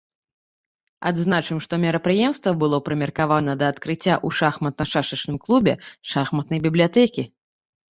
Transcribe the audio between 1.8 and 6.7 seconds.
мерапрыемства было прымеркавана да адкрыцця ў шахматна-шашачным клубе шахматнай